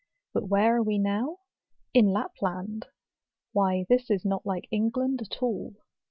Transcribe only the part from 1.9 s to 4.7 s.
In Lapland! why this is not like